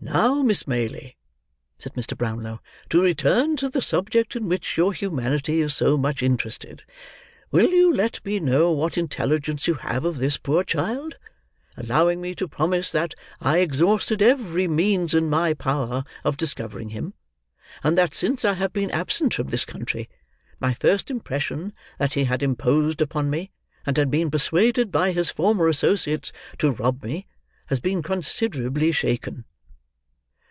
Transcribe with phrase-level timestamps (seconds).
[0.00, 1.16] "Now, Miss Maylie,"
[1.80, 2.16] said Mr.
[2.16, 6.84] Brownlow, "to return to the subject in which your humanity is so much interested.
[7.50, 11.16] Will you let me know what intelligence you have of this poor child:
[11.76, 17.12] allowing me to promise that I exhausted every means in my power of discovering him,
[17.82, 20.08] and that since I have been absent from this country,
[20.60, 23.50] my first impression that he had imposed upon me,
[23.84, 27.26] and had been persuaded by his former associates to rob me,
[27.66, 29.44] has been considerably shaken."